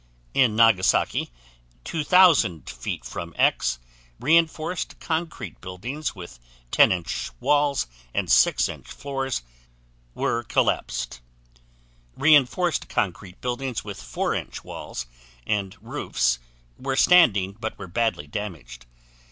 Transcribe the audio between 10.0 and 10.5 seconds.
were